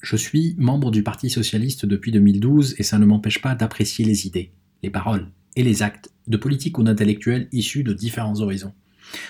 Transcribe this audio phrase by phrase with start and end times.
[0.00, 4.26] Je suis membre du Parti socialiste depuis 2012 et ça ne m'empêche pas d'apprécier les
[4.26, 4.50] idées,
[4.82, 8.72] les paroles et les actes de politiques ou d'intellectuels issus de différents horizons.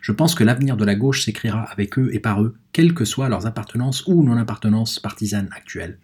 [0.00, 3.04] Je pense que l'avenir de la gauche s'écrira avec eux et par eux, quelles que
[3.04, 5.98] soient leurs appartenances ou non-appartenances partisanes actuelles.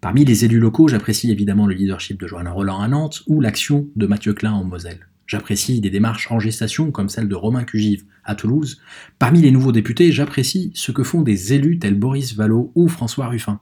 [0.00, 3.88] Parmi les élus locaux, j'apprécie évidemment le leadership de Joanna Roland à Nantes ou l'action
[3.96, 5.07] de Mathieu Klein en Moselle.
[5.28, 8.80] J'apprécie des démarches en gestation comme celle de Romain Cugive à Toulouse.
[9.18, 13.28] Parmi les nouveaux députés, j'apprécie ce que font des élus tels Boris Vallot ou François
[13.28, 13.60] Ruffin.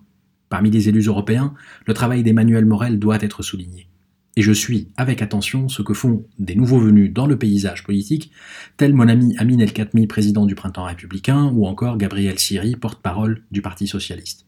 [0.49, 1.55] Parmi les élus européens,
[1.87, 3.89] le travail d'Emmanuel Morel doit être souligné.
[4.37, 8.31] Et je suis avec attention ce que font des nouveaux venus dans le paysage politique,
[8.77, 13.43] tels mon ami Amin El Khatmi, président du Printemps républicain, ou encore Gabriel Siri, porte-parole
[13.51, 14.47] du Parti socialiste.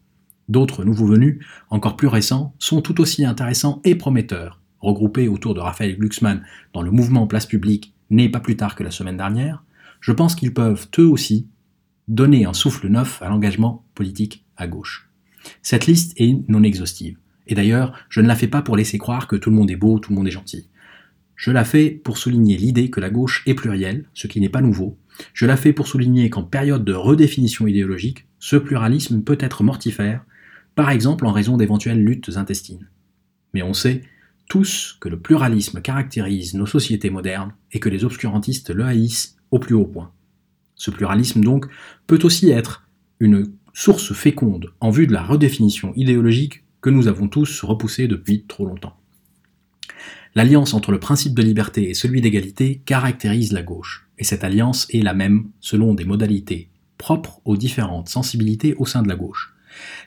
[0.49, 5.61] D'autres nouveaux venus, encore plus récents, sont tout aussi intéressants et prometteurs, regroupés autour de
[5.61, 9.65] Raphaël Glucksmann dans le mouvement Place Publique, né pas plus tard que la semaine dernière,
[10.01, 11.49] je pense qu'ils peuvent, eux aussi,
[12.07, 15.09] donner un souffle neuf à l'engagement politique à gauche.
[15.63, 17.19] Cette liste est non exhaustive.
[17.47, 19.77] Et d'ailleurs, je ne la fais pas pour laisser croire que tout le monde est
[19.77, 20.69] beau, tout le monde est gentil.
[21.35, 24.61] Je la fais pour souligner l'idée que la gauche est plurielle, ce qui n'est pas
[24.61, 24.99] nouveau.
[25.35, 30.25] Je la fais pour souligner qu'en période de redéfinition idéologique, ce pluralisme peut être mortifère,
[30.75, 32.89] par exemple en raison d'éventuelles luttes intestines.
[33.55, 34.03] Mais on sait
[34.49, 39.59] tous que le pluralisme caractérise nos sociétés modernes et que les obscurantistes le haïssent au
[39.59, 40.13] plus haut point.
[40.75, 41.67] Ce pluralisme donc
[42.07, 42.89] peut aussi être
[43.21, 48.45] une source féconde en vue de la redéfinition idéologique que nous avons tous repoussée depuis
[48.45, 48.97] trop longtemps.
[50.35, 54.87] L'alliance entre le principe de liberté et celui d'égalité caractérise la gauche, et cette alliance
[54.91, 59.55] est la même selon des modalités propres aux différentes sensibilités au sein de la gauche.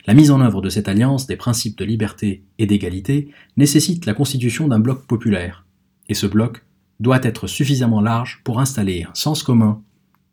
[0.08, 4.14] La mise en œuvre de cette alliance des principes de liberté et d'égalité nécessite la
[4.14, 5.66] constitution d'un bloc populaire,
[6.10, 6.64] et ce bloc
[7.00, 9.82] doit être suffisamment large pour installer un sens commun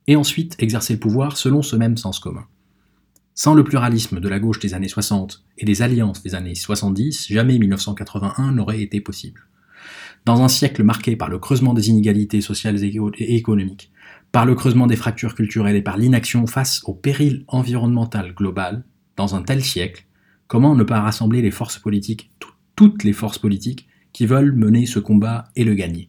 [0.07, 2.47] et ensuite exercer le pouvoir selon ce même sens commun.
[3.35, 7.29] Sans le pluralisme de la gauche des années 60 et des alliances des années 70,
[7.29, 9.43] jamais 1981 n'aurait été possible.
[10.25, 13.93] Dans un siècle marqué par le creusement des inégalités sociales et économiques,
[14.33, 18.85] par le creusement des fractures culturelles et par l'inaction face au péril environnemental global,
[19.19, 20.07] dans un tel siècle,
[20.47, 22.31] comment ne pas rassembler les forces politiques,
[22.77, 26.09] toutes les forces politiques, qui veulent mener ce combat et le gagner?